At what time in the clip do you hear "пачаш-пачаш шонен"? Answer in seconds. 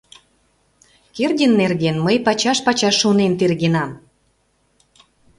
2.25-3.33